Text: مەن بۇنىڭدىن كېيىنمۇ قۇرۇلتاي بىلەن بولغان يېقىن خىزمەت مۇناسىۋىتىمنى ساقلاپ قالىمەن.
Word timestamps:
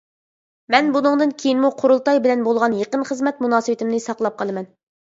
مەن 0.75 0.89
بۇنىڭدىن 0.95 1.35
كېيىنمۇ 1.43 1.71
قۇرۇلتاي 1.83 2.23
بىلەن 2.27 2.43
بولغان 2.49 2.79
يېقىن 2.81 3.07
خىزمەت 3.13 3.47
مۇناسىۋىتىمنى 3.47 4.07
ساقلاپ 4.11 4.43
قالىمەن. 4.43 4.71